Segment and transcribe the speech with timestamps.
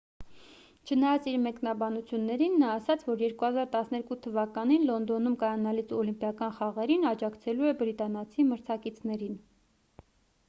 [0.91, 8.47] չնայած իր մեկնաբանություններին նա ասաց որ 2012 թվականին լոնդոնում կայանալիք օլիմպիական խաղերին աջակցելու է բրիտանացի
[8.53, 9.37] մրցակիցներին